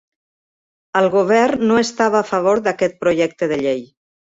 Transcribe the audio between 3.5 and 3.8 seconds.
de